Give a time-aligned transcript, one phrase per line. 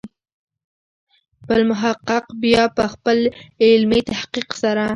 [1.47, 3.17] بل محقق بیا په خپل
[3.65, 4.85] علمي تحقیق سره.